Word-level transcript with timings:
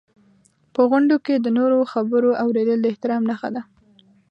په 0.73 0.81
غونډو 0.89 1.15
کې 1.25 1.35
د 1.39 1.47
نورو 1.57 1.77
خبرو 1.91 2.29
اورېدل 2.43 2.79
د 2.81 2.85
احترام 2.91 3.21
نښه 3.29 3.49
ده. 3.55 3.61